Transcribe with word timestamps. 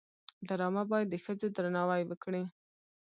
ډرامه 0.47 0.83
باید 0.91 1.07
د 1.11 1.15
ښځو 1.23 1.47
درناوی 1.55 2.03
وکړي 2.07 2.43